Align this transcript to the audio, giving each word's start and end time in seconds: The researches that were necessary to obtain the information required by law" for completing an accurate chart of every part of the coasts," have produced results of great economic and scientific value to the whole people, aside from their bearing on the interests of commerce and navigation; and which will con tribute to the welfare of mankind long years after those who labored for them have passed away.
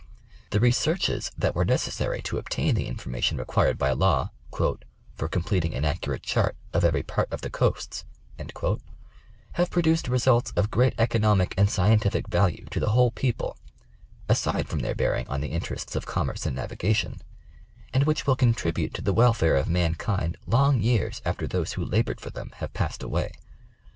The 0.49 0.59
researches 0.59 1.29
that 1.37 1.53
were 1.53 1.63
necessary 1.63 2.23
to 2.23 2.39
obtain 2.39 2.73
the 2.73 2.87
information 2.87 3.37
required 3.37 3.77
by 3.77 3.91
law" 3.91 4.31
for 5.15 5.27
completing 5.29 5.75
an 5.75 5.85
accurate 5.85 6.23
chart 6.23 6.57
of 6.73 6.83
every 6.83 7.03
part 7.03 7.31
of 7.31 7.41
the 7.41 7.51
coasts," 7.51 8.03
have 9.51 9.69
produced 9.69 10.07
results 10.07 10.53
of 10.55 10.71
great 10.71 10.95
economic 10.97 11.53
and 11.55 11.69
scientific 11.69 12.27
value 12.29 12.65
to 12.71 12.79
the 12.79 12.89
whole 12.89 13.11
people, 13.11 13.59
aside 14.27 14.67
from 14.67 14.79
their 14.79 14.95
bearing 14.95 15.27
on 15.27 15.39
the 15.39 15.49
interests 15.51 15.95
of 15.95 16.07
commerce 16.07 16.47
and 16.47 16.55
navigation; 16.55 17.17
and 17.93 18.05
which 18.05 18.25
will 18.25 18.35
con 18.35 18.55
tribute 18.55 18.95
to 18.95 19.03
the 19.03 19.13
welfare 19.13 19.55
of 19.55 19.69
mankind 19.69 20.35
long 20.47 20.81
years 20.81 21.21
after 21.25 21.45
those 21.45 21.73
who 21.73 21.85
labored 21.85 22.19
for 22.19 22.31
them 22.31 22.49
have 22.55 22.73
passed 22.73 23.03
away. 23.03 23.31